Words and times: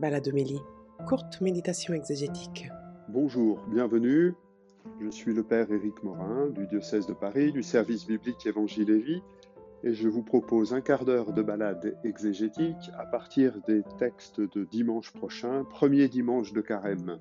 Baladomélie, 0.00 0.62
courte 1.06 1.42
méditation 1.42 1.92
exégétique. 1.92 2.70
Bonjour, 3.10 3.60
bienvenue. 3.70 4.34
Je 4.98 5.10
suis 5.10 5.34
le 5.34 5.42
Père 5.42 5.70
Éric 5.70 6.02
Morin 6.02 6.48
du 6.48 6.66
diocèse 6.66 7.06
de 7.06 7.12
Paris, 7.12 7.52
du 7.52 7.62
service 7.62 8.06
biblique 8.06 8.46
Évangile 8.46 8.88
et 8.88 8.98
Vie, 8.98 9.22
et 9.84 9.92
je 9.92 10.08
vous 10.08 10.22
propose 10.22 10.72
un 10.72 10.80
quart 10.80 11.04
d'heure 11.04 11.34
de 11.34 11.42
balade 11.42 11.98
exégétique 12.02 12.90
à 12.98 13.04
partir 13.04 13.60
des 13.68 13.82
textes 13.98 14.40
de 14.40 14.64
dimanche 14.64 15.12
prochain, 15.12 15.64
premier 15.64 16.08
dimanche 16.08 16.54
de 16.54 16.62
carême. 16.62 17.18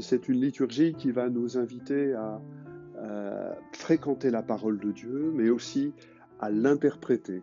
C'est 0.00 0.30
une 0.30 0.40
liturgie 0.40 0.94
qui 0.94 1.10
va 1.10 1.28
nous 1.28 1.58
inviter 1.58 2.14
à, 2.14 2.40
à 2.98 3.56
fréquenter 3.74 4.30
la 4.30 4.42
parole 4.42 4.80
de 4.80 4.90
Dieu, 4.90 5.30
mais 5.34 5.50
aussi 5.50 5.92
à 6.40 6.48
l'interpréter 6.48 7.42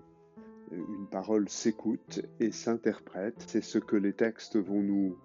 une 0.71 1.07
parole 1.07 1.49
s'écoute 1.49 2.21
et 2.39 2.51
s'interprète. 2.51 3.43
C'est 3.47 3.61
ce 3.63 3.79
que 3.79 3.95
les 3.95 4.13
textes 4.13 4.57
vont 4.57 4.81
nous 4.81 5.17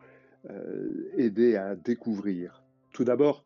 euh, 0.50 1.10
aider 1.16 1.56
à 1.56 1.74
découvrir. 1.74 2.64
Tout 2.92 3.04
d'abord, 3.04 3.44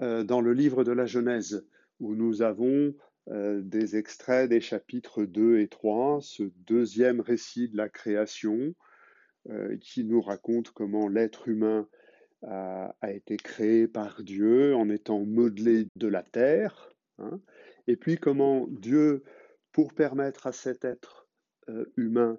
euh, 0.00 0.24
dans 0.24 0.40
le 0.40 0.52
livre 0.52 0.84
de 0.84 0.92
la 0.92 1.06
Genèse, 1.06 1.66
où 2.00 2.14
nous 2.14 2.42
avons 2.42 2.94
euh, 3.28 3.60
des 3.62 3.96
extraits 3.96 4.48
des 4.48 4.60
chapitres 4.60 5.24
2 5.24 5.58
et 5.58 5.68
3, 5.68 6.20
ce 6.22 6.44
deuxième 6.66 7.20
récit 7.20 7.68
de 7.68 7.76
la 7.76 7.88
création, 7.88 8.74
qui 9.80 10.04
nous 10.04 10.20
raconte 10.20 10.72
comment 10.72 11.08
l'être 11.08 11.48
humain 11.48 11.88
a, 12.42 12.92
été 13.08 13.38
créé 13.38 13.88
par 13.88 14.22
Dieu 14.22 14.74
en 14.74 14.90
étant 14.90 15.24
modelé 15.24 15.88
de 15.96 16.06
la 16.06 16.22
terre, 16.22 16.92
hein, 17.16 17.40
et 17.86 17.96
puis 17.96 18.18
comment 18.18 18.66
Dieu, 18.68 19.22
pour 19.72 19.94
permettre 19.94 20.46
à 20.46 20.52
cet 20.52 20.84
être 20.84 21.27
humain, 21.96 22.38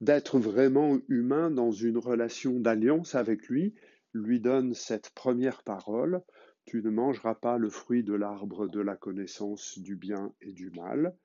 d'être 0.00 0.38
vraiment 0.38 0.98
humain 1.08 1.50
dans 1.50 1.70
une 1.70 1.98
relation 1.98 2.60
d'alliance 2.60 3.14
avec 3.14 3.48
lui, 3.48 3.74
lui 4.12 4.40
donne 4.40 4.74
cette 4.74 5.10
première 5.10 5.62
parole, 5.62 6.22
tu 6.64 6.82
ne 6.82 6.90
mangeras 6.90 7.34
pas 7.34 7.58
le 7.58 7.70
fruit 7.70 8.02
de 8.02 8.14
l'arbre 8.14 8.66
de 8.66 8.80
la 8.80 8.96
connaissance 8.96 9.78
du 9.78 9.94
bien 9.94 10.32
et 10.40 10.52
du 10.52 10.70
mal. 10.70 11.16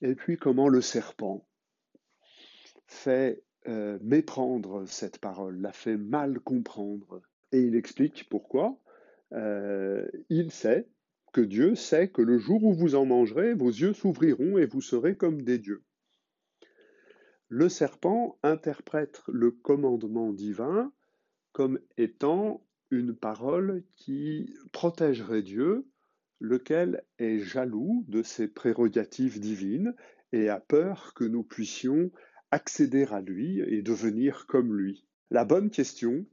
Et 0.00 0.14
puis 0.14 0.38
comment 0.38 0.68
le 0.68 0.80
serpent 0.80 1.46
fait 2.86 3.42
euh, 3.68 3.98
méprendre 4.02 4.86
cette 4.86 5.18
parole, 5.18 5.60
la 5.60 5.72
fait 5.72 5.98
mal 5.98 6.40
comprendre. 6.40 7.20
Et 7.52 7.60
il 7.60 7.76
explique 7.76 8.28
pourquoi. 8.30 8.78
Euh, 9.32 10.08
il 10.30 10.50
sait 10.50 10.88
que 11.32 11.42
Dieu 11.42 11.74
sait 11.74 12.08
que 12.08 12.22
le 12.22 12.38
jour 12.38 12.64
où 12.64 12.72
vous 12.72 12.94
en 12.94 13.04
mangerez, 13.04 13.54
vos 13.54 13.68
yeux 13.68 13.92
s'ouvriront 13.92 14.56
et 14.58 14.66
vous 14.66 14.80
serez 14.80 15.16
comme 15.16 15.42
des 15.42 15.58
dieux. 15.58 15.84
Le 17.52 17.68
serpent 17.68 18.38
interprète 18.44 19.22
le 19.26 19.50
commandement 19.50 20.32
divin 20.32 20.92
comme 21.50 21.80
étant 21.98 22.64
une 22.92 23.12
parole 23.12 23.82
qui 23.96 24.54
protégerait 24.70 25.42
Dieu, 25.42 25.84
lequel 26.38 27.02
est 27.18 27.40
jaloux 27.40 28.04
de 28.06 28.22
ses 28.22 28.46
prérogatives 28.46 29.40
divines 29.40 29.96
et 30.30 30.48
a 30.48 30.60
peur 30.60 31.12
que 31.14 31.24
nous 31.24 31.42
puissions 31.42 32.12
accéder 32.52 33.04
à 33.06 33.20
lui 33.20 33.58
et 33.66 33.82
devenir 33.82 34.46
comme 34.46 34.76
lui. 34.78 35.04
La 35.32 35.44
bonne 35.44 35.70
question 35.70 36.24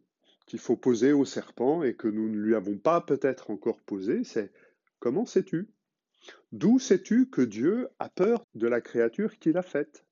qu'il 0.46 0.60
faut 0.60 0.78
poser 0.78 1.14
au 1.14 1.26
serpent 1.26 1.82
et 1.82 1.96
que 1.96 2.08
nous 2.08 2.30
ne 2.30 2.38
lui 2.38 2.54
avons 2.54 2.78
pas 2.78 3.02
peut-être 3.02 3.50
encore 3.50 3.82
posée, 3.82 4.24
c'est 4.24 4.52
comment 5.00 5.26
sais-tu? 5.26 5.72
D'où 6.52 6.78
sais-tu 6.78 7.28
que 7.28 7.42
Dieu 7.42 7.88
a 7.98 8.10
peur 8.10 8.44
de 8.54 8.68
la 8.68 8.82
créature 8.82 9.40
qu'il 9.40 9.58
a 9.58 9.64
faite? 9.64 10.07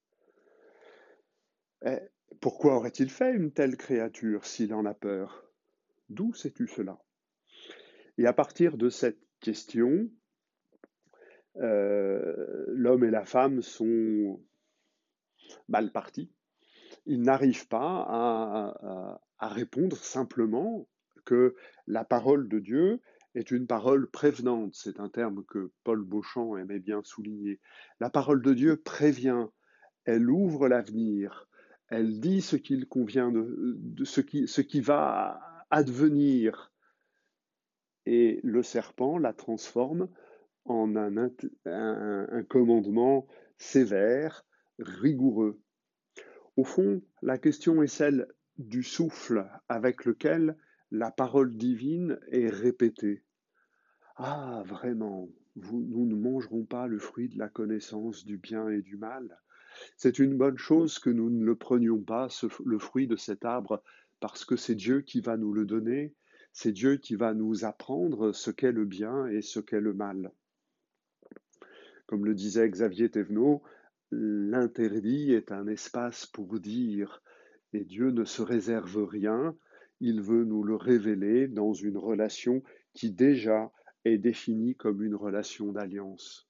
Pourquoi 2.40 2.76
aurait-il 2.76 3.10
fait 3.10 3.34
une 3.34 3.52
telle 3.52 3.78
créature 3.78 4.46
s'il 4.46 4.74
en 4.74 4.86
a 4.86 4.94
peur? 4.94 5.46
D'où 6.10 6.34
sais-tu 6.34 6.68
cela? 6.68 7.00
Et 8.18 8.28
à 8.28 8.34
partir 8.34 8.78
de 8.78 8.90
cette 8.90 9.20
question, 9.40 10.10
euh, 11.58 12.66
l'homme 12.68 13.04
et 13.04 13.12
la 13.12 13.26
femme 13.26 13.62
sont 13.62 14.42
mal 15.68 15.92
partis. 15.92 16.32
Ils 17.06 17.22
n'arrivent 17.22 17.68
pas 17.68 18.06
à, 18.08 19.20
à, 19.40 19.48
répondre 19.50 19.98
simplement 19.98 20.88
que 21.24 21.56
la 21.88 22.04
parole 22.04 22.50
de 22.50 22.60
Dieu 22.60 23.02
est 23.36 23.52
une 23.52 23.68
parole 23.68 24.10
prévenante. 24.10 24.74
C'est 24.76 25.00
un 25.00 25.10
terme 25.10 25.44
que 25.46 25.72
Paul 25.84 26.04
Beauchamp 26.04 26.58
aimait 26.58 26.80
bien 26.80 27.02
souligner. 27.04 27.60
La 28.00 28.10
parole 28.10 28.42
de 28.42 28.54
Dieu 28.54 28.78
prévient, 28.78 29.48
elle 30.06 30.30
ouvre 30.30 30.68
l'avenir, 30.68 31.48
elle 31.90 32.20
dit 32.20 32.42
ce 32.42 32.56
qu'il 32.56 32.88
convient 32.88 33.32
de, 33.32 34.04
ce, 34.04 34.22
qui, 34.22 34.82
va 34.82 35.66
advenir. 35.70 36.72
Et 38.06 38.40
le 38.44 38.64
serpent 38.64 39.18
la 39.18 39.34
transforme 39.34 40.10
en 40.66 40.96
un, 40.96 42.44
commandement 42.50 43.28
sévère, 43.58 44.46
rigoureux. 44.80 45.62
Au 46.58 46.64
fond, 46.64 47.02
la 47.22 47.38
question 47.38 47.84
est 47.84 47.88
celle 47.88 48.28
du 48.58 48.84
souffle 48.84 49.48
avec 49.70 50.06
lequel 50.06 50.58
la 50.92 51.12
parole 51.12 51.56
divine 51.56 52.20
est 52.32 52.50
répétée. 52.50 53.24
Ah, 54.16 54.64
vraiment, 54.66 55.28
nous 55.56 56.06
ne 56.06 56.16
mangerons 56.16 56.64
pas 56.64 56.88
le 56.88 57.00
fruit 57.00 57.30
de 57.30 57.38
la 57.38 57.50
connaissance 57.50 58.26
du 58.26 58.38
bien 58.38 58.70
et 58.70 58.82
du 58.82 58.98
mal. 58.98 59.38
C'est 59.98 60.20
une 60.20 60.38
bonne 60.38 60.58
chose 60.58 61.00
que 61.00 61.10
nous 61.10 61.30
ne 61.30 61.44
le 61.44 61.56
prenions 61.56 62.02
pas, 62.02 62.28
le 62.66 62.80
fruit 62.80 63.08
de 63.08 63.16
cet 63.16 63.46
arbre, 63.46 63.82
parce 64.20 64.46
que 64.46 64.56
c'est 64.56 64.76
Dieu 64.76 65.02
qui 65.02 65.22
va 65.22 65.38
nous 65.38 65.54
le 65.54 65.66
donner, 65.66 66.14
c'est 66.54 66.72
Dieu 66.72 66.98
qui 66.98 67.16
va 67.16 67.34
nous 67.34 67.66
apprendre 67.66 68.32
ce 68.32 68.50
qu'est 68.52 68.72
le 68.72 68.86
bien 68.86 69.28
et 69.28 69.42
ce 69.42 69.60
qu'est 69.60 69.82
le 69.82 69.94
mal. 69.94 70.32
Comme 72.08 72.26
le 72.26 72.34
disait 72.34 72.70
Xavier 72.70 73.10
Thévenot, 73.10 73.62
l'interdit 74.12 75.34
est 75.34 75.52
un 75.52 75.68
espace 75.68 76.26
pour 76.26 76.60
dire, 76.60 77.22
et 77.74 77.84
Dieu 77.84 78.12
ne 78.12 78.24
se 78.24 78.42
réserve 78.42 79.04
rien, 79.04 79.56
il 80.00 80.22
veut 80.22 80.46
nous 80.46 80.64
le 80.64 80.76
révéler 80.76 81.48
dans 81.48 81.74
une 81.74 81.98
relation 81.98 82.64
qui 82.94 83.12
déjà 83.12 83.72
est 84.06 84.18
définie 84.18 84.76
comme 84.76 85.04
une 85.04 85.16
relation 85.16 85.72
d'alliance. 85.72 86.48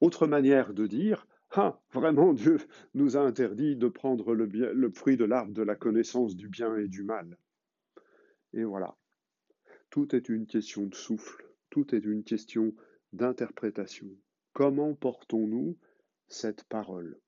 Autre 0.00 0.26
manière 0.26 0.72
de 0.72 0.86
dire, 0.86 1.26
ah, 1.52 1.80
vraiment, 1.92 2.32
Dieu 2.32 2.58
nous 2.94 3.16
a 3.16 3.20
interdit 3.20 3.74
de 3.74 3.88
prendre 3.88 4.34
le, 4.34 4.90
fruit 4.92 5.16
de 5.16 5.24
l'arbre 5.24 5.52
de 5.52 5.62
la 5.62 5.74
connaissance 5.74 6.36
du 6.36 6.48
bien 6.48 6.76
et 6.76 6.86
du 6.86 7.02
mal. 7.02 7.38
Et 8.52 8.62
voilà. 8.62 8.96
Tout 9.90 10.14
est 10.14 10.28
une 10.28 10.46
question 10.46 10.86
de 10.86 10.94
souffle, 10.94 11.44
tout 11.68 11.92
est 11.92 12.04
une 12.04 12.22
question 12.22 12.72
d'interprétation. 13.12 14.06
Comment 14.52 14.94
portons-nous 14.94 15.76
cette 16.28 16.62
parole? 16.64 17.18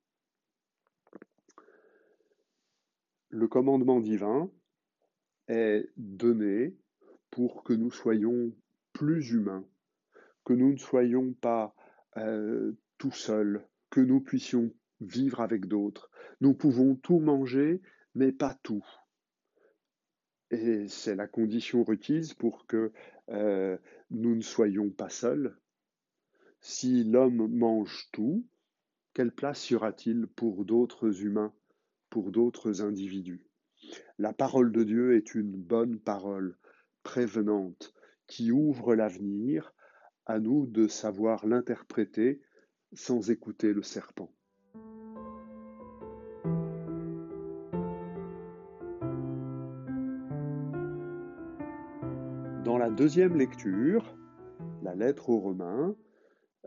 Le 3.29 3.47
commandement 3.49 3.99
divin 3.99 4.49
est 5.49 5.89
donné 5.97 6.77
pour 7.29 7.63
que 7.63 7.73
nous 7.73 7.91
soyons 7.91 8.53
plus 8.93 9.31
humains, 9.31 9.67
que 10.45 10.53
nous 10.53 10.71
ne 10.71 10.77
soyons 10.77 11.33
pas 11.33 11.75
euh, 12.15 12.71
tout 12.97 13.11
seuls, 13.11 13.67
que 13.93 14.01
nous 14.01 14.21
puissions 14.21 14.73
vivre 15.01 15.39
avec 15.39 15.67
d'autres. 15.67 16.09
Nous 16.41 16.55
pouvons 16.55 16.95
tout 16.95 17.19
manger, 17.19 17.79
mais 18.15 18.31
pas 18.31 18.57
tout. 18.63 18.83
Et 20.49 20.87
c'est 20.87 21.13
la 21.15 21.27
condition 21.27 21.83
requise 21.83 22.33
pour 22.33 22.65
que 22.65 22.91
euh, 23.29 23.77
nous 24.09 24.35
ne 24.35 24.41
soyons 24.41 24.89
pas 24.89 25.09
seuls. 25.09 25.55
Si 26.59 27.03
l'homme 27.03 27.47
mange 27.55 28.09
tout, 28.11 28.47
quelle 29.13 29.31
place 29.31 29.69
y 29.69 29.75
aura-t-il 29.75 30.25
pour 30.25 30.65
d'autres 30.65 31.21
humains, 31.21 31.53
pour 32.09 32.31
d'autres 32.31 32.81
individus? 32.81 33.45
La 34.17 34.33
parole 34.33 34.71
de 34.71 34.83
Dieu 34.83 35.15
est 35.15 35.35
une 35.35 35.55
bonne 35.55 35.99
parole, 35.99 36.57
prévenante, 37.03 37.93
qui 38.25 38.51
ouvre 38.51 38.95
l'avenir, 38.95 39.71
à 40.25 40.39
nous 40.39 40.65
de 40.65 40.87
savoir 40.87 41.45
l'interpréter 41.45 42.41
sans 42.93 43.29
écouter 43.29 43.73
le 43.73 43.81
serpent. 43.83 44.31
Dans 52.63 52.77
la 52.77 52.89
deuxième 52.89 53.37
lecture, 53.37 54.15
la 54.83 54.95
lettre 54.95 55.29
aux 55.29 55.39
Romains, 55.39 55.95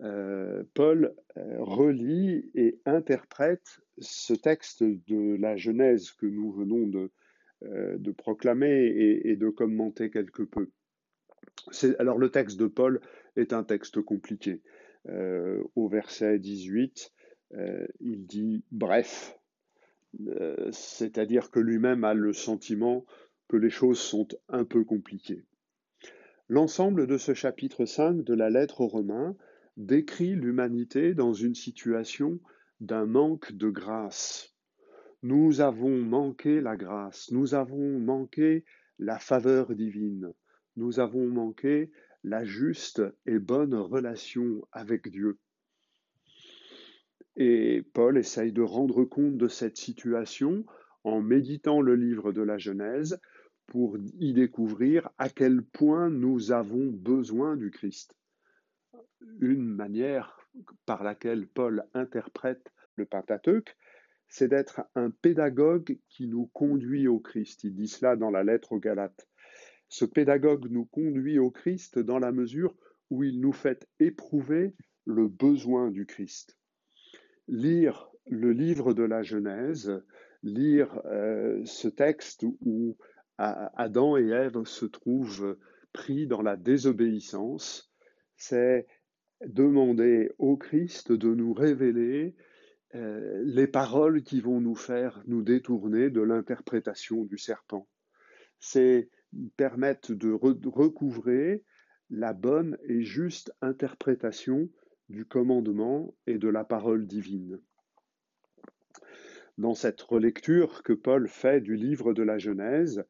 euh, 0.02 0.62
Paul 0.75 1.14
euh, 1.38 1.56
relit 1.58 2.50
et 2.55 2.79
interprète 2.84 3.81
ce 3.99 4.34
texte 4.34 4.82
de 4.82 5.37
la 5.40 5.56
Genèse 5.56 6.12
que 6.12 6.26
nous 6.26 6.52
venons 6.52 6.87
de, 6.87 7.11
euh, 7.64 8.12
proclamer 8.19 8.93
et, 9.25 9.37
de 9.37 9.49
commenter 9.49 10.11
quelque 10.11 10.43
peu. 10.43 10.69
Alors 11.99 12.19
le 12.19 12.31
texte 12.31 12.58
de 12.58 12.67
Paul 12.67 13.00
est 13.37 13.55
un 13.55 13.64
texte 13.64 14.02
compliqué. 14.02 14.61
Euh, 15.08 15.62
au 15.76 15.88
verset 15.88 16.38
18, 16.38 17.12
euh, 17.55 17.87
il 18.00 18.26
dit 18.26 18.64
bref. 18.73 19.38
euh, 20.26 20.70
c'est-à-dire 20.73 21.50
que 21.50 21.61
lui-même 21.61 22.03
a 22.05 22.14
le 22.14 22.32
sentiment 22.32 23.05
que 23.49 23.56
les 23.56 23.70
choses 23.70 24.00
sont 24.00 24.26
un 24.49 24.64
peu 24.64 24.85
compliquées. 24.85 25.44
L'ensemble 26.49 27.06
de 27.06 27.19
ce 27.19 27.35
chapitre 27.35 27.85
5 27.85 28.25
de 28.25 28.35
la 28.35 28.50
lettre 28.50 28.81
aux 28.81 28.88
Romains 28.88 29.37
décrit 29.76 30.35
l'humanité 30.35 31.14
dans 31.14 31.32
une 31.32 31.55
situation 31.55 32.41
d'un 32.81 33.06
manque 33.06 33.53
de 33.53 33.69
grâce. 33.69 34.55
Nous 35.23 35.61
avons 35.61 35.97
manqué 35.99 36.61
la 36.61 36.76
grâce, 36.76 37.31
nous 37.31 37.55
avons 37.55 37.99
manqué 37.99 38.64
la 38.99 39.19
faveur 39.19 39.75
divine, 39.75 40.32
nous 40.76 41.00
avons 41.00 41.26
manqué 41.26 41.91
la 42.24 42.44
juste 42.44 43.02
et 43.26 43.38
bonne 43.38 43.74
relation 43.74 44.66
avec 44.72 45.08
Dieu. 45.08 45.38
Et 47.36 47.82
Paul 47.92 48.16
essaye 48.16 48.52
de 48.52 48.62
rendre 48.62 49.04
compte 49.04 49.36
de 49.36 49.48
cette 49.48 49.76
situation 49.76 50.64
en 51.04 51.20
méditant 51.20 51.80
le 51.80 51.94
livre 51.94 52.32
de 52.32 52.42
la 52.42 52.58
Genèse 52.58 53.20
pour 53.66 53.98
y 54.18 54.32
découvrir 54.32 55.10
à 55.18 55.28
quel 55.28 55.62
point 55.62 56.08
nous 56.08 56.52
avons 56.52 56.86
besoin 56.86 57.56
du 57.56 57.70
Christ. 57.70 58.16
Une 59.40 59.64
manière 59.64 60.38
par 60.86 61.02
laquelle 61.04 61.46
Paul 61.46 61.84
interprète 61.94 62.72
le 62.96 63.04
Pentateuque, 63.04 63.76
c'est 64.28 64.48
d'être 64.48 64.82
un 64.94 65.10
pédagogue 65.10 65.98
qui 66.08 66.26
nous 66.26 66.46
conduit 66.46 67.06
au 67.06 67.19
Christ. 67.19 67.64
Il 67.64 67.74
dit 67.74 67.88
cela 67.88 68.16
dans 68.16 68.30
la 68.30 68.42
lettre 68.42 68.72
aux 68.72 68.80
Galates. 68.80 69.28
Ce 69.88 70.04
pédagogue 70.04 70.68
nous 70.70 70.84
conduit 70.84 71.38
au 71.38 71.50
Christ 71.50 71.98
dans 71.98 72.18
la 72.18 72.32
mesure 72.32 72.74
où 73.10 73.22
il 73.22 73.40
nous 73.40 73.52
fait 73.52 73.88
éprouver 74.00 74.74
le 75.04 75.28
besoin 75.28 75.90
du 75.90 76.06
Christ. 76.06 76.58
Lire 77.48 78.10
le 78.26 78.52
livre 78.52 78.92
de 78.92 79.04
la 79.04 79.22
Genèse, 79.22 80.02
lire 80.42 81.00
euh, 81.06 81.64
ce 81.64 81.88
texte 81.88 82.44
où 82.60 82.96
Adam 83.38 84.16
et 84.16 84.28
Ève 84.28 84.64
se 84.64 84.86
trouvent 84.86 85.56
pris 85.92 86.26
dans 86.26 86.42
la 86.42 86.56
désobéissance, 86.56 87.92
c'est 88.36 88.86
demander 89.44 90.30
au 90.38 90.56
Christ 90.56 91.12
de 91.12 91.34
nous 91.34 91.52
révéler 91.52 92.34
euh, 92.94 93.42
les 93.44 93.66
paroles 93.66 94.22
qui 94.22 94.40
vont 94.40 94.60
nous 94.60 94.74
faire 94.74 95.22
nous 95.26 95.42
détourner 95.42 96.08
de 96.10 96.22
l'interprétation 96.22 97.24
du 97.24 97.36
serpent. 97.36 97.86
C'est 98.58 99.10
permettre 99.56 100.14
de 100.14 100.32
recouvrer 100.32 101.64
la 102.11 102.32
bonne 102.32 102.78
et 102.84 103.02
juste 103.02 103.52
interprétation 103.61 104.69
du 105.08 105.25
commandement 105.25 106.14
et 106.26 106.38
de 106.38 106.49
la 106.49 106.64
parole 106.64 107.06
divine. 107.06 107.61
Dans 109.58 109.75
cette 109.75 110.02
relecture 110.02 110.82
que 110.82 110.93
Paul 110.93 111.28
fait 111.28 111.61
du 111.61 111.76
livre 111.76 112.12
de 112.12 112.23
la 112.23 112.38
Genèse, 112.38 113.05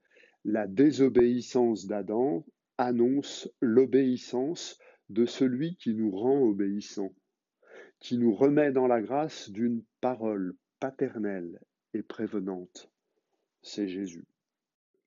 la 0.45 0.67
désobéissance 0.67 1.87
d'Adam 1.87 2.47
annonce 2.79 3.51
l'obéissance 3.61 4.79
de 5.09 5.27
celui 5.27 5.77
qui 5.77 5.95
nous 5.95 6.11
rend 6.11 6.41
obéissants, 6.41 7.15
qui 8.01 8.19
nous 8.19 8.35
remet 8.35 8.71
dans 8.71 8.87
la 8.87 9.01
grâce 9.01 9.51
d'une 9.51 9.83
parole 10.01 10.55
paternelle 10.79 11.59
et 11.95 12.03
prévenante. 12.03 12.91
C'est 13.63 13.89
Jésus. 13.89 14.27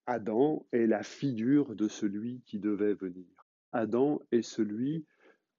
Adam 0.09 0.65
est 0.71 0.87
la 0.87 1.03
figure 1.03 1.75
de 1.75 1.87
celui 1.87 2.41
qui 2.47 2.57
devait 2.57 2.95
venir. 2.95 3.27
Adam 3.71 4.19
est 4.31 4.41
celui 4.41 5.05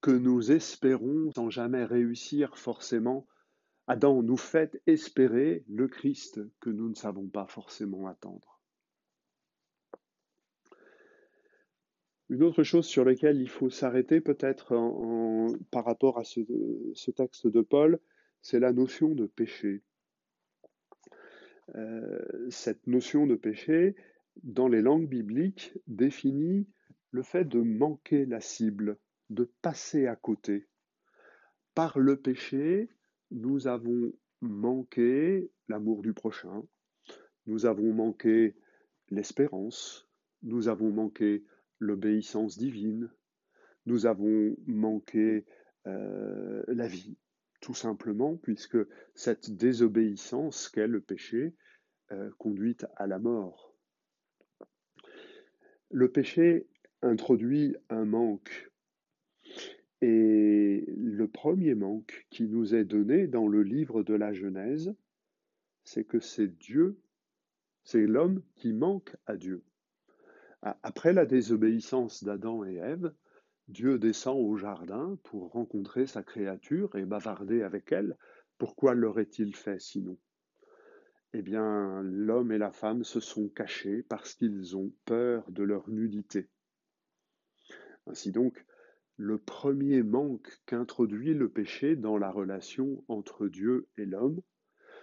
que 0.01 0.11
nous 0.11 0.51
espérons 0.51 1.31
sans 1.33 1.49
jamais 1.49 1.85
réussir 1.85 2.57
forcément. 2.57 3.25
Adam 3.87 4.21
nous 4.21 4.35
fait 4.35 4.81
espérer 4.87 5.63
le 5.69 5.87
Christ 5.87 6.41
que 6.59 6.69
nous 6.69 6.89
ne 6.89 6.95
savons 6.95 7.29
pas 7.29 7.47
forcément 7.47 8.07
attendre. 8.07 8.59
Une 12.27 12.43
autre 12.43 12.63
chose 12.63 12.85
sur 12.85 13.05
laquelle 13.05 13.39
il 13.39 13.49
faut 13.49 13.69
s'arrêter 13.69 14.19
peut-être 14.19 14.75
par 15.71 15.85
rapport 15.85 16.19
à 16.19 16.25
ce, 16.25 17.11
texte 17.11 17.47
de 17.47 17.61
Paul, 17.61 18.01
c'est 18.41 18.59
la 18.59 18.73
notion 18.73 19.15
de 19.15 19.27
péché. 19.27 19.81
Euh, 21.75 22.49
cette 22.49 22.85
notion 22.85 23.25
de 23.27 23.35
péché, 23.35 23.95
dans 24.43 24.67
les 24.67 24.81
langues 24.81 25.07
bibliques, 25.07 25.77
définit 25.87 26.67
le 27.11 27.23
fait 27.23 27.45
de 27.45 27.59
manquer 27.59 28.25
la 28.25 28.39
cible, 28.39 28.97
de 29.29 29.51
passer 29.61 30.07
à 30.07 30.15
côté. 30.15 30.67
Par 31.75 31.99
le 31.99 32.17
péché, 32.17 32.89
nous 33.31 33.67
avons 33.67 34.11
manqué 34.41 35.51
l'amour 35.67 36.01
du 36.01 36.13
prochain, 36.13 36.63
nous 37.45 37.65
avons 37.65 37.93
manqué 37.93 38.55
l'espérance, 39.09 40.07
nous 40.43 40.67
avons 40.67 40.91
manqué 40.91 41.45
l'obéissance 41.79 42.57
divine, 42.57 43.09
nous 43.85 44.05
avons 44.05 44.55
manqué 44.67 45.45
euh, 45.87 46.63
la 46.67 46.87
vie, 46.87 47.17
tout 47.61 47.73
simplement, 47.73 48.37
puisque 48.37 48.77
cette 49.15 49.51
désobéissance 49.51 50.69
qu'est 50.69 50.87
le 50.87 51.01
péché 51.01 51.55
euh, 52.11 52.29
conduit 52.37 52.77
à 52.95 53.07
la 53.07 53.19
mort. 53.19 53.70
Le 55.93 56.09
péché 56.09 56.67
introduit 57.01 57.75
un 57.89 58.05
manque. 58.05 58.71
Et 60.01 60.85
le 60.97 61.27
premier 61.27 61.75
manque 61.75 62.25
qui 62.29 62.47
nous 62.47 62.73
est 62.73 62.85
donné 62.85 63.27
dans 63.27 63.47
le 63.47 63.61
livre 63.61 64.01
de 64.01 64.13
la 64.13 64.31
Genèse, 64.31 64.95
c'est 65.83 66.05
que 66.05 66.21
c'est 66.21 66.47
Dieu, 66.47 66.97
c'est 67.83 68.07
l'homme 68.07 68.41
qui 68.55 68.71
manque 68.71 69.15
à 69.25 69.35
Dieu. 69.35 69.63
Après 70.61 71.11
la 71.11 71.25
désobéissance 71.25 72.23
d'Adam 72.23 72.63
et 72.63 72.75
Ève, 72.75 73.13
Dieu 73.67 73.99
descend 73.99 74.37
au 74.39 74.55
jardin 74.55 75.19
pour 75.23 75.51
rencontrer 75.51 76.07
sa 76.07 76.23
créature 76.23 76.95
et 76.95 77.05
bavarder 77.05 77.63
avec 77.63 77.91
elle. 77.91 78.17
Pourquoi 78.57 78.95
l'aurait-il 78.95 79.55
fait 79.55 79.79
sinon? 79.79 80.17
Eh 81.33 81.41
bien, 81.41 82.01
l'homme 82.03 82.51
et 82.51 82.57
la 82.57 82.71
femme 82.71 83.03
se 83.03 83.19
sont 83.19 83.47
cachés 83.49 84.03
parce 84.03 84.33
qu'ils 84.33 84.75
ont 84.75 84.91
peur 85.05 85.49
de 85.49 85.63
leur 85.63 85.89
nudité. 85.89 86.49
Ainsi 88.07 88.31
donc, 88.31 88.65
le 89.15 89.37
premier 89.37 90.03
manque 90.03 90.61
qu'introduit 90.65 91.33
le 91.33 91.49
péché 91.49 91.95
dans 91.95 92.17
la 92.17 92.31
relation 92.31 93.03
entre 93.07 93.47
Dieu 93.47 93.87
et 93.97 94.05
l'homme, 94.05 94.41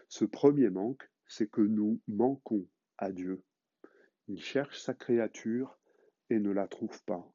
ce 0.09 0.25
premier 0.25 0.71
manque, 0.71 1.09
c'est 1.27 1.49
que 1.49 1.61
nous 1.61 2.01
manquons 2.09 2.67
à 2.99 3.13
Dieu. 3.13 3.43
Il 4.27 4.43
cherche 4.43 4.81
sa 4.81 4.95
créature 4.95 5.79
et 6.31 6.39
ne 6.39 6.51
la 6.51 6.67
trouve 6.67 7.03
pas. 7.05 7.33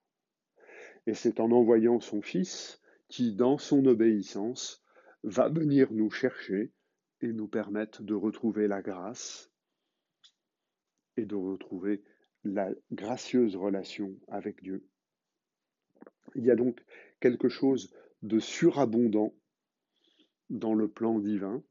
Et 1.07 1.13
c'est 1.13 1.39
en 1.39 1.51
envoyant 1.51 1.99
son 1.99 2.21
Fils 2.21 2.81
qui, 3.07 3.33
dans 3.33 3.57
son 3.57 3.85
obéissance, 3.85 4.83
va 5.23 5.49
venir 5.49 5.91
nous 5.91 6.11
chercher 6.11 6.71
et 7.23 7.31
nous 7.31 7.47
permettent 7.47 8.01
de 8.01 8.13
retrouver 8.13 8.67
la 8.67 8.81
grâce 8.81 9.49
et 11.15 11.25
de 11.25 11.35
retrouver 11.35 12.03
la 12.43 12.69
gracieuse 12.91 13.55
relation 13.55 14.19
avec 14.27 14.61
Dieu. 14.61 14.85
Il 16.35 16.43
y 16.43 16.51
a 16.51 16.55
donc 16.55 16.83
quelque 17.21 17.47
chose 17.47 17.93
de 18.23 18.39
surabondant 18.39 19.33
dans 20.49 20.73
le 20.73 20.89
plan 20.89 21.19
divin. 21.19 21.63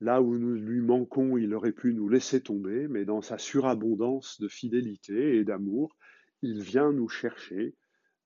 Là 0.00 0.20
où 0.22 0.36
nous 0.36 0.54
lui 0.54 0.80
manquons, 0.80 1.36
il 1.36 1.54
aurait 1.54 1.72
pu 1.72 1.94
nous 1.94 2.08
laisser 2.08 2.42
tomber, 2.42 2.88
mais 2.88 3.04
dans 3.04 3.22
sa 3.22 3.38
surabondance 3.38 4.40
de 4.40 4.48
fidélité 4.48 5.36
et 5.36 5.44
d'amour, 5.44 5.96
il 6.42 6.62
vient 6.62 6.90
nous 6.90 7.08
chercher 7.08 7.76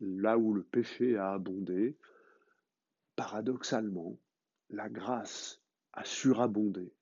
là 0.01 0.39
où 0.39 0.55
le 0.55 0.63
péché 0.63 1.17
a 1.17 1.33
abondé. 1.33 1.99
Paradoxalement, 3.17 4.19
la 4.71 4.89
grâce 4.89 5.64
a 5.95 6.05
surabondé. 6.05 6.93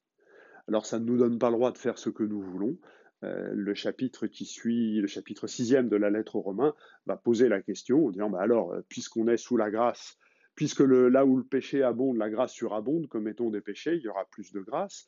Alors 0.68 0.86
ça 0.86 0.98
ne 0.98 1.04
nous 1.04 1.18
donne 1.18 1.38
pas 1.38 1.50
le 1.50 1.56
droit 1.56 1.72
de 1.72 1.78
faire 1.78 1.98
ce 1.98 2.10
que 2.10 2.22
nous 2.22 2.40
voulons. 2.40 2.78
Euh, 3.24 3.50
le 3.52 3.74
chapitre 3.74 4.26
qui 4.26 4.44
suit, 4.44 5.00
le 5.00 5.06
chapitre 5.06 5.46
sixième 5.46 5.88
de 5.88 5.96
la 5.96 6.10
lettre 6.10 6.36
aux 6.36 6.40
Romains, 6.40 6.74
va 7.06 7.16
poser 7.16 7.48
la 7.48 7.62
question 7.62 8.06
en 8.06 8.10
disant 8.10 8.30
bah 8.30 8.40
alors, 8.40 8.74
puisqu'on 8.88 9.28
est 9.28 9.36
sous 9.36 9.56
la 9.56 9.70
grâce, 9.70 10.18
puisque 10.54 10.80
là 10.80 11.24
où 11.24 11.36
le 11.36 11.44
péché 11.44 11.82
abonde, 11.82 12.16
la 12.16 12.30
grâce 12.30 12.52
surabonde, 12.52 13.08
commettons 13.08 13.50
des 13.50 13.60
péchés, 13.60 13.96
il 13.96 14.02
y 14.02 14.08
aura 14.08 14.24
plus 14.30 14.52
de 14.52 14.60
grâce. 14.60 15.06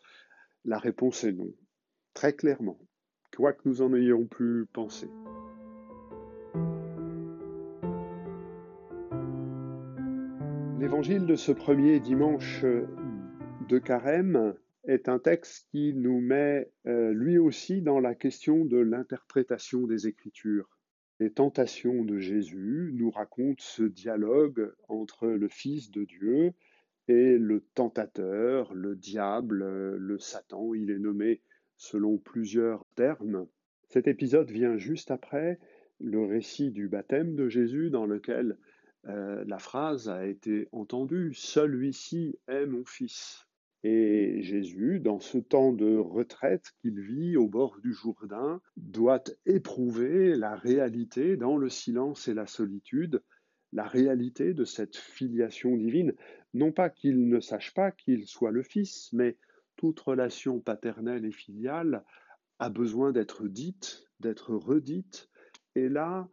La 0.64 0.78
réponse 0.78 1.24
est 1.24 1.32
non, 1.32 1.52
très 2.14 2.32
clairement, 2.34 2.78
quoi 3.36 3.52
que 3.52 3.68
nous 3.68 3.82
en 3.82 3.92
ayons 3.94 4.26
pu 4.26 4.66
penser. 4.72 5.10
L'évangile 10.78 11.26
de 11.26 11.34
ce 11.34 11.52
premier 11.52 11.98
dimanche 11.98 12.64
de 13.68 13.78
Carême 13.78 14.54
est 14.84 15.08
un 15.08 15.18
texte 15.18 15.68
qui 15.70 15.94
nous 15.94 16.20
met 16.20 16.70
euh, 16.86 17.12
lui 17.12 17.38
aussi 17.38 17.80
dans 17.80 17.98
la 17.98 18.14
question 18.14 18.64
de 18.64 18.76
l'interprétation 18.76 19.86
des 19.86 20.06
Écritures. 20.06 20.68
Les 21.18 21.32
tentations 21.32 22.04
de 22.04 22.18
Jésus 22.18 22.92
nous 22.94 23.10
racontent 23.10 23.62
ce 23.62 23.84
dialogue 23.84 24.72
entre 24.88 25.28
le 25.28 25.48
Fils 25.48 25.90
de 25.90 26.04
Dieu 26.04 26.52
et 27.08 27.38
le 27.38 27.60
tentateur, 27.74 28.74
le 28.74 28.96
diable, 28.96 29.64
le 29.96 30.18
Satan, 30.18 30.74
il 30.74 30.90
est 30.90 30.98
nommé 30.98 31.40
selon 31.76 32.18
plusieurs 32.18 32.84
termes. 32.96 33.46
Cet 33.88 34.08
épisode 34.08 34.50
vient 34.50 34.76
juste 34.76 35.10
après 35.10 35.58
le 36.00 36.24
récit 36.24 36.70
du 36.70 36.88
baptême 36.88 37.34
de 37.34 37.48
Jésus 37.48 37.90
dans 37.90 38.06
lequel 38.06 38.58
euh, 39.06 39.44
la 39.46 39.58
phrase 39.58 40.08
a 40.08 40.26
été 40.26 40.68
entendue 40.72 41.32
Celui-ci 41.34 42.38
est 42.48 42.66
mon 42.66 42.84
fils. 42.84 43.46
Et 43.86 44.40
Jésus, 44.40 44.98
dans 44.98 45.20
ce 45.20 45.36
temps 45.36 45.74
de 45.74 45.98
retraite 45.98 46.72
qu'il 46.80 46.98
vit 47.00 47.36
au 47.36 47.48
bord 47.48 47.78
du 47.82 47.92
Jourdain, 47.92 48.62
doit 48.78 49.22
éprouver 49.44 50.36
la 50.36 50.56
réalité 50.56 51.36
dans 51.36 51.58
le 51.58 51.68
silence 51.68 52.26
et 52.26 52.32
la 52.32 52.46
solitude, 52.46 53.22
la 53.74 53.84
réalité 53.84 54.54
de 54.54 54.64
cette 54.64 54.96
filiation 54.96 55.76
divine. 55.76 56.14
Non 56.54 56.72
pas 56.72 56.88
qu'il 56.88 57.28
ne 57.28 57.40
sache 57.40 57.74
pas 57.74 57.90
qu'il 57.90 58.26
soit 58.26 58.52
le 58.52 58.62
Fils, 58.62 59.12
mais 59.12 59.36
toute 59.76 60.00
relation 60.00 60.60
paternelle 60.60 61.26
et 61.26 61.32
filiale 61.32 62.04
a 62.60 62.70
besoin 62.70 63.12
d'être 63.12 63.48
dite, 63.48 64.06
d'être 64.18 64.54
redite. 64.54 65.28
Et 65.74 65.90
là, 65.90 66.30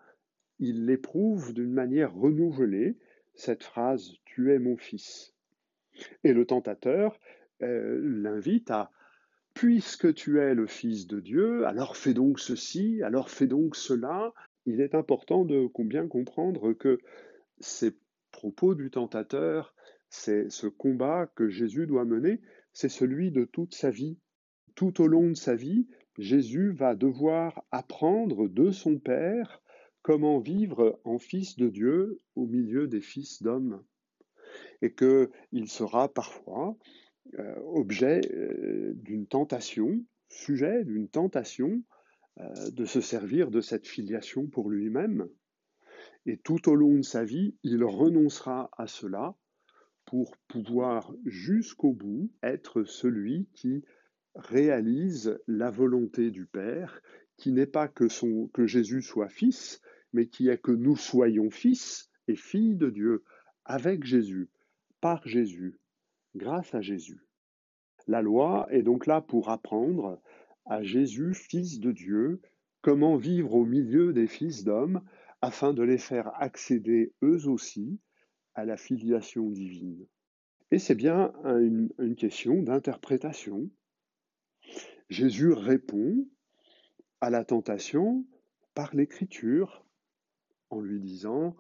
il 0.59 0.85
l'éprouve 0.85 1.53
d'une 1.53 1.73
manière 1.73 2.13
renouvelée, 2.13 2.97
cette 3.33 3.63
phrase 3.63 4.13
Tu 4.23 4.53
es 4.53 4.59
mon 4.59 4.77
fils. 4.77 5.33
Et 6.23 6.31
le 6.31 6.45
tentateur 6.45 7.19
l'invite 7.61 8.71
à 8.71 8.91
Puisque 9.53 10.13
tu 10.13 10.39
es 10.39 10.55
le 10.55 10.65
Fils 10.65 11.07
de 11.07 11.19
Dieu, 11.19 11.65
alors 11.67 11.97
fais 11.97 12.13
donc 12.13 12.39
ceci, 12.39 13.01
alors 13.03 13.29
fais 13.29 13.47
donc 13.47 13.75
cela. 13.75 14.33
Il 14.65 14.79
est 14.79 14.95
important 14.95 15.43
de 15.45 15.69
bien 15.83 16.07
comprendre 16.07 16.73
que 16.73 16.99
ces 17.59 17.95
propos 18.31 18.75
du 18.75 18.89
tentateur, 18.89 19.75
c'est 20.09 20.49
ce 20.49 20.67
combat 20.67 21.27
que 21.35 21.49
Jésus 21.49 21.85
doit 21.85 22.05
mener, 22.05 22.41
c'est 22.73 22.89
celui 22.89 23.31
de 23.31 23.43
toute 23.43 23.75
sa 23.75 23.89
vie. 23.89 24.17
Tout 24.75 25.01
au 25.01 25.07
long 25.07 25.29
de 25.29 25.35
sa 25.35 25.53
vie, 25.53 25.87
Jésus 26.17 26.71
va 26.71 26.95
devoir 26.95 27.63
apprendre 27.71 28.47
de 28.47 28.71
son 28.71 28.99
Père 28.99 29.61
comment 30.01 30.39
vivre 30.39 30.99
en 31.03 31.19
fils 31.19 31.57
de 31.57 31.67
Dieu 31.67 32.21
au 32.35 32.45
milieu 32.45 32.87
des 32.87 33.01
fils 33.01 33.43
d'hommes. 33.43 33.83
Et 34.81 34.93
qu'il 34.93 35.69
sera 35.69 36.11
parfois 36.11 36.77
euh, 37.39 37.55
objet 37.63 38.21
euh, 38.33 38.93
d'une 38.95 39.27
tentation, 39.27 40.03
sujet 40.27 40.83
d'une 40.83 41.07
tentation 41.07 41.83
euh, 42.39 42.71
de 42.71 42.83
se 42.83 42.99
servir 42.99 43.51
de 43.51 43.61
cette 43.61 43.87
filiation 43.87 44.47
pour 44.47 44.69
lui-même. 44.69 45.29
Et 46.25 46.37
tout 46.37 46.69
au 46.69 46.75
long 46.75 46.95
de 46.95 47.03
sa 47.03 47.23
vie, 47.23 47.55
il 47.63 47.83
renoncera 47.83 48.69
à 48.77 48.87
cela 48.87 49.35
pour 50.05 50.35
pouvoir 50.47 51.13
jusqu'au 51.25 51.93
bout 51.93 52.31
être 52.43 52.83
celui 52.83 53.47
qui 53.53 53.85
réalise 54.35 55.39
la 55.47 55.69
volonté 55.69 56.31
du 56.31 56.45
Père, 56.45 57.01
qui 57.37 57.51
n'est 57.51 57.65
pas 57.65 57.87
que, 57.87 58.07
que 58.51 58.65
Jésus 58.65 59.01
soit 59.01 59.29
fils, 59.29 59.81
mais 60.11 60.27
qui 60.27 60.49
est 60.49 60.61
que 60.61 60.71
nous 60.71 60.95
soyons 60.95 61.49
fils 61.49 62.09
et 62.27 62.35
filles 62.35 62.75
de 62.75 62.89
Dieu 62.89 63.23
avec 63.65 64.03
Jésus, 64.03 64.49
par 64.99 65.25
Jésus, 65.27 65.79
grâce 66.35 66.73
à 66.73 66.81
Jésus. 66.81 67.21
La 68.07 68.21
loi 68.21 68.67
est 68.71 68.83
donc 68.83 69.05
là 69.05 69.21
pour 69.21 69.49
apprendre 69.49 70.21
à 70.65 70.83
Jésus, 70.83 71.33
fils 71.33 71.79
de 71.79 71.91
Dieu, 71.91 72.41
comment 72.81 73.15
vivre 73.15 73.53
au 73.55 73.65
milieu 73.65 74.13
des 74.13 74.27
fils 74.27 74.63
d'hommes, 74.63 75.01
afin 75.41 75.73
de 75.73 75.83
les 75.83 75.97
faire 75.97 76.31
accéder 76.41 77.13
eux 77.23 77.47
aussi 77.47 77.99
à 78.53 78.65
la 78.65 78.77
filiation 78.77 79.49
divine. 79.49 80.05
Et 80.71 80.79
c'est 80.79 80.95
bien 80.95 81.33
une, 81.43 81.89
une 81.99 82.15
question 82.15 82.61
d'interprétation. 82.61 83.69
Jésus 85.09 85.51
répond 85.51 86.27
à 87.19 87.29
la 87.29 87.43
tentation 87.43 88.25
par 88.73 88.95
l'écriture, 88.95 89.85
en 90.69 90.79
lui 90.79 91.01
disant, 91.01 91.55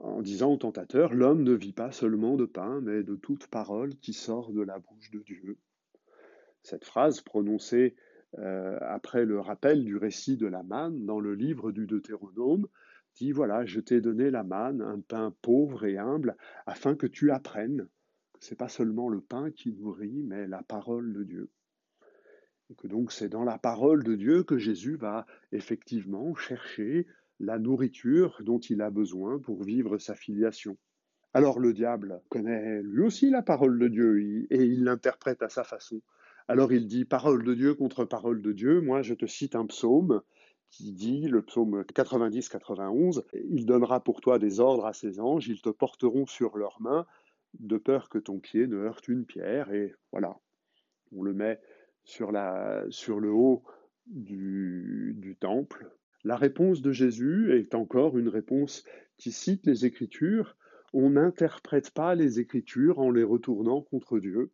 en 0.00 0.22
disant 0.22 0.52
au 0.52 0.56
tentateur, 0.56 1.14
l'homme 1.14 1.42
ne 1.42 1.52
vit 1.52 1.72
pas 1.72 1.92
seulement 1.92 2.36
de 2.36 2.46
pain, 2.46 2.80
mais 2.80 3.02
de 3.02 3.14
toute 3.14 3.46
parole 3.46 3.94
qui 3.96 4.12
sort 4.12 4.52
de 4.52 4.62
la 4.62 4.78
bouche 4.78 5.10
de 5.10 5.20
Dieu. 5.20 5.58
Cette 6.62 6.84
phrase 6.84 7.20
prononcée 7.20 7.96
euh, 8.38 8.78
après 8.80 9.24
le 9.24 9.40
rappel 9.40 9.84
du 9.84 9.96
récit 9.96 10.36
de 10.36 10.46
la 10.46 10.62
manne 10.62 11.04
dans 11.04 11.20
le 11.20 11.34
livre 11.34 11.70
du 11.70 11.86
Deutéronome 11.86 12.66
dit 13.16 13.32
voilà, 13.32 13.66
je 13.66 13.80
t'ai 13.80 14.00
donné 14.00 14.30
la 14.30 14.42
manne, 14.42 14.80
un 14.80 15.00
pain 15.00 15.34
pauvre 15.42 15.84
et 15.84 15.98
humble, 15.98 16.36
afin 16.66 16.96
que 16.96 17.06
tu 17.06 17.30
apprennes 17.30 17.88
que 18.32 18.44
c'est 18.44 18.56
pas 18.56 18.68
seulement 18.68 19.08
le 19.08 19.20
pain 19.20 19.50
qui 19.50 19.72
nourrit, 19.72 20.22
mais 20.22 20.46
la 20.46 20.62
parole 20.62 21.12
de 21.12 21.22
Dieu. 21.22 21.50
Et 22.70 22.74
que 22.74 22.86
donc 22.86 23.12
c'est 23.12 23.28
dans 23.28 23.44
la 23.44 23.58
parole 23.58 24.02
de 24.02 24.14
Dieu 24.14 24.44
que 24.44 24.56
Jésus 24.56 24.96
va 24.96 25.26
effectivement 25.52 26.34
chercher 26.34 27.06
la 27.42 27.58
nourriture 27.58 28.40
dont 28.44 28.60
il 28.60 28.80
a 28.80 28.90
besoin 28.90 29.38
pour 29.40 29.64
vivre 29.64 29.98
sa 29.98 30.14
filiation. 30.14 30.76
Alors 31.34 31.58
le 31.58 31.72
diable 31.72 32.22
connaît 32.28 32.82
lui 32.82 33.02
aussi 33.02 33.30
la 33.30 33.42
parole 33.42 33.78
de 33.78 33.88
Dieu 33.88 34.46
et 34.50 34.64
il 34.64 34.84
l'interprète 34.84 35.42
à 35.42 35.48
sa 35.48 35.64
façon. 35.64 36.00
Alors 36.46 36.72
il 36.72 36.86
dit 36.86 37.04
parole 37.04 37.42
de 37.44 37.54
Dieu 37.54 37.74
contre 37.74 38.04
parole 38.04 38.42
de 38.42 38.52
Dieu. 38.52 38.80
Moi 38.80 39.02
je 39.02 39.14
te 39.14 39.26
cite 39.26 39.56
un 39.56 39.66
psaume 39.66 40.22
qui 40.70 40.92
dit, 40.92 41.26
le 41.28 41.42
psaume 41.42 41.82
90-91, 41.82 43.24
Il 43.50 43.66
donnera 43.66 44.02
pour 44.02 44.22
toi 44.22 44.38
des 44.38 44.58
ordres 44.58 44.86
à 44.86 44.94
ses 44.94 45.20
anges, 45.20 45.46
ils 45.48 45.60
te 45.60 45.68
porteront 45.68 46.24
sur 46.24 46.56
leurs 46.56 46.80
mains, 46.80 47.06
de 47.58 47.76
peur 47.76 48.08
que 48.08 48.18
ton 48.18 48.38
pied 48.38 48.66
ne 48.66 48.76
heurte 48.76 49.08
une 49.08 49.26
pierre. 49.26 49.70
Et 49.72 49.94
voilà, 50.12 50.38
on 51.14 51.22
le 51.22 51.34
met 51.34 51.60
sur, 52.04 52.32
le 52.32 53.30
haut 53.30 53.64
du 54.06 55.36
temple 55.40 55.90
la 56.24 56.36
réponse 56.36 56.82
de 56.82 56.92
Jésus 56.92 57.56
est 57.56 57.74
encore 57.74 58.16
une 58.16 58.28
réponse 58.28 58.84
qui 59.16 59.32
cite 59.32 59.66
les 59.66 59.86
Écritures. 59.86 60.56
On 60.92 61.10
n'interprète 61.10 61.90
pas 61.90 62.14
les 62.14 62.38
Écritures 62.38 63.00
en 63.00 63.10
les 63.10 63.24
retournant 63.24 63.82
contre 63.82 64.20
Dieu. 64.20 64.52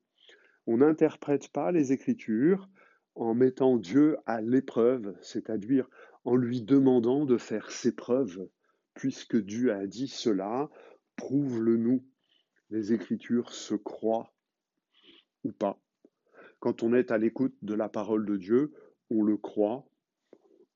On 0.67 0.79
n'interprète 0.79 1.49
pas 1.49 1.71
les 1.71 1.93
Écritures 1.93 2.71
en 3.15 3.35
mettant 3.35 3.77
Dieu 3.77 4.17
à 4.25 4.41
l'épreuve, 4.41 5.15
c'est-à-dire 5.21 5.89
en 6.25 6.37
lui 6.37 6.63
demandant 6.63 7.27
de 7.27 7.37
faire 7.37 7.71
ses 7.71 7.95
preuves. 7.95 8.49
Puisque 8.95 9.37
Dieu 9.37 9.73
a 9.73 9.87
dit 9.87 10.09
cela, 10.09 10.71
prouve-le 11.17 11.77
nous. 11.77 12.03
Les 12.71 12.93
Écritures 12.95 13.53
se 13.53 13.75
croient 13.75 14.33
ou 15.45 15.53
pas. 15.53 15.79
Quand 16.61 16.83
on 16.83 16.95
est 16.95 17.11
à 17.11 17.19
l'écoute 17.19 17.55
de 17.63 17.75
la 17.75 17.89
parole 17.89 18.25
de 18.25 18.37
Dieu, 18.37 18.73
on 19.11 19.23
le 19.23 19.37
croit 19.37 19.87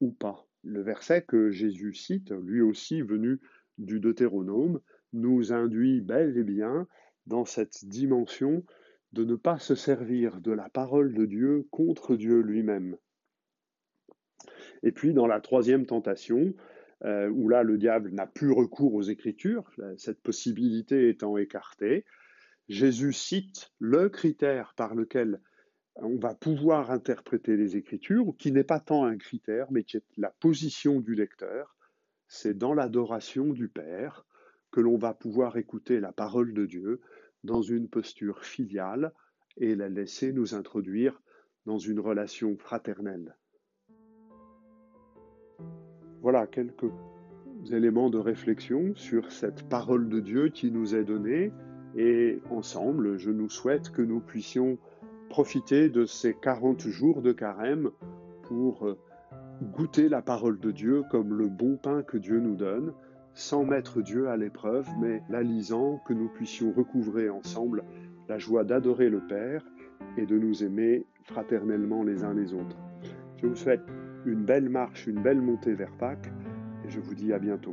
ou 0.00 0.12
pas. 0.12 0.46
Le 0.62 0.82
verset 0.82 1.22
que 1.22 1.50
Jésus 1.50 1.94
cite, 1.94 2.30
lui 2.30 2.60
aussi 2.60 3.02
venu 3.02 3.40
du 3.78 4.00
Deutéronome, 4.00 4.80
nous 5.12 5.52
induit 5.52 6.00
bel 6.00 6.36
et 6.38 6.44
bien 6.44 6.86
dans 7.26 7.44
cette 7.44 7.84
dimension 7.84 8.64
de 9.12 9.24
ne 9.24 9.34
pas 9.34 9.58
se 9.58 9.74
servir 9.74 10.40
de 10.40 10.52
la 10.52 10.68
parole 10.68 11.14
de 11.14 11.26
Dieu 11.26 11.66
contre 11.70 12.16
Dieu 12.16 12.40
lui-même. 12.40 12.96
Et 14.82 14.92
puis 14.92 15.12
dans 15.12 15.26
la 15.26 15.40
troisième 15.40 15.86
tentation, 15.86 16.54
euh, 17.04 17.28
où 17.28 17.48
là 17.48 17.62
le 17.62 17.78
diable 17.78 18.10
n'a 18.12 18.26
plus 18.26 18.50
recours 18.50 18.94
aux 18.94 19.02
Écritures, 19.02 19.70
cette 19.96 20.22
possibilité 20.22 21.08
étant 21.08 21.36
écartée, 21.36 22.04
Jésus 22.68 23.12
cite 23.12 23.72
le 23.78 24.08
critère 24.08 24.74
par 24.76 24.94
lequel 24.94 25.40
on 25.96 26.16
va 26.16 26.34
pouvoir 26.34 26.90
interpréter 26.90 27.56
les 27.56 27.76
Écritures, 27.76 28.34
qui 28.38 28.52
n'est 28.52 28.64
pas 28.64 28.80
tant 28.80 29.04
un 29.04 29.16
critère, 29.16 29.70
mais 29.70 29.84
qui 29.84 29.98
est 29.98 30.04
la 30.16 30.30
position 30.30 31.00
du 31.00 31.14
lecteur. 31.14 31.76
C'est 32.28 32.56
dans 32.56 32.74
l'adoration 32.74 33.52
du 33.52 33.68
Père 33.68 34.24
que 34.70 34.80
l'on 34.80 34.96
va 34.96 35.12
pouvoir 35.12 35.58
écouter 35.58 36.00
la 36.00 36.12
parole 36.12 36.54
de 36.54 36.64
Dieu 36.64 37.00
dans 37.44 37.60
une 37.60 37.88
posture 37.88 38.44
filiale 38.44 39.12
et 39.58 39.74
la 39.74 39.88
laisser 39.88 40.32
nous 40.32 40.54
introduire 40.54 41.20
dans 41.66 41.78
une 41.78 42.00
relation 42.00 42.56
fraternelle. 42.56 43.36
Voilà 46.22 46.46
quelques 46.46 46.90
éléments 47.70 48.08
de 48.10 48.18
réflexion 48.18 48.94
sur 48.94 49.30
cette 49.30 49.68
parole 49.68 50.08
de 50.08 50.20
Dieu 50.20 50.48
qui 50.48 50.70
nous 50.70 50.94
est 50.94 51.04
donnée 51.04 51.52
et 51.96 52.40
ensemble, 52.50 53.18
je 53.18 53.30
nous 53.30 53.50
souhaite 53.50 53.90
que 53.90 54.02
nous 54.02 54.20
puissions 54.20 54.78
profiter 55.32 55.88
de 55.88 56.04
ces 56.04 56.34
40 56.34 56.88
jours 56.88 57.22
de 57.22 57.32
carême 57.32 57.88
pour 58.42 58.86
euh, 58.86 58.98
goûter 59.62 60.10
la 60.10 60.20
parole 60.20 60.60
de 60.60 60.70
Dieu 60.70 61.04
comme 61.10 61.32
le 61.32 61.48
bon 61.48 61.78
pain 61.78 62.02
que 62.02 62.18
Dieu 62.18 62.38
nous 62.38 62.54
donne, 62.54 62.92
sans 63.32 63.64
mettre 63.64 64.02
Dieu 64.02 64.28
à 64.28 64.36
l'épreuve, 64.36 64.86
mais 65.00 65.22
la 65.30 65.42
lisant, 65.42 66.02
que 66.06 66.12
nous 66.12 66.28
puissions 66.28 66.70
recouvrer 66.70 67.30
ensemble 67.30 67.82
la 68.28 68.38
joie 68.38 68.62
d'adorer 68.62 69.08
le 69.08 69.20
Père 69.20 69.64
et 70.18 70.26
de 70.26 70.36
nous 70.36 70.64
aimer 70.64 71.06
fraternellement 71.22 72.02
les 72.02 72.24
uns 72.24 72.34
les 72.34 72.52
autres. 72.52 72.76
Je 73.40 73.46
vous 73.46 73.56
souhaite 73.56 73.86
une 74.26 74.44
belle 74.44 74.68
marche, 74.68 75.06
une 75.06 75.22
belle 75.22 75.40
montée 75.40 75.72
vers 75.72 75.96
Pâques 75.96 76.30
et 76.84 76.90
je 76.90 77.00
vous 77.00 77.14
dis 77.14 77.32
à 77.32 77.38
bientôt. 77.38 77.72